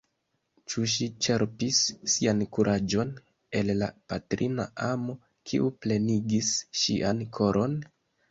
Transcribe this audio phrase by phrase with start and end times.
[0.73, 1.81] Ĉu ŝi ĉerpis
[2.13, 3.11] sian kuraĝon
[3.59, 5.17] el la patrina amo,
[5.51, 6.51] kiu plenigis
[6.85, 7.77] ŝian koron?